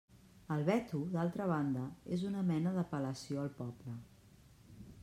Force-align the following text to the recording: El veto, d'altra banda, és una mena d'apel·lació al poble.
El 0.53 0.63
veto, 0.69 1.01
d'altra 1.17 1.47
banda, 1.53 1.83
és 2.17 2.25
una 2.31 2.43
mena 2.49 2.75
d'apel·lació 2.79 3.45
al 3.45 3.53
poble. 3.63 3.97